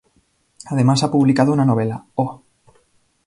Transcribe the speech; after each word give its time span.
Además 0.71 1.03
ha 1.03 1.11
publicado 1.11 1.53
una 1.53 1.63
novela: 1.63 2.03
"Oh! 2.15 2.41